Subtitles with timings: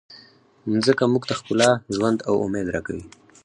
[0.69, 3.03] مځکه موږ ته ښکلا، ژوند او امید راکوي.